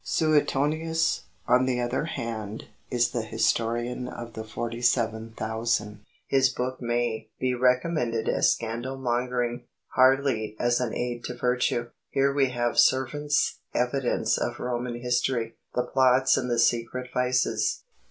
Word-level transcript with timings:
Suetonius, 0.03 1.25
on 1.47 1.67
the 1.67 1.79
other 1.79 2.05
hand, 2.05 2.63
is 2.89 3.11
the 3.11 3.21
historian 3.21 4.07
of 4.07 4.33
the 4.33 4.43
forty 4.43 4.81
seven 4.81 5.31
thousand. 5.37 5.99
His 6.25 6.49
book 6.49 6.81
may 6.81 7.29
be 7.39 7.53
recommended 7.53 8.27
as 8.27 8.51
scandalmongering 8.57 9.65
hardly 9.89 10.55
as 10.59 10.79
an 10.79 10.95
aid 10.95 11.23
to 11.25 11.37
virtue. 11.37 11.91
Here 12.09 12.33
we 12.33 12.49
have 12.49 12.73
the 12.73 12.79
servants' 12.79 13.59
evidence 13.75 14.39
of 14.39 14.59
Roman 14.59 14.95
history, 14.99 15.57
the 15.75 15.83
plots 15.83 16.35
and 16.35 16.49
the 16.49 16.57
secret 16.57 17.11
vices. 17.13 17.83